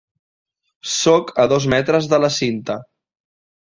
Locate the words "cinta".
2.43-2.83